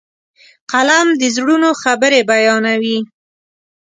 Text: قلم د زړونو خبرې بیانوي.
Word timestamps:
قلم 0.71 1.07
د 1.21 1.21
زړونو 1.35 1.69
خبرې 1.81 2.19
بیانوي. 2.29 2.99